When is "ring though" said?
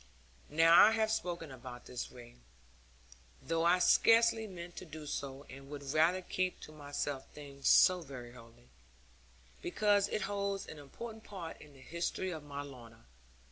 2.11-3.63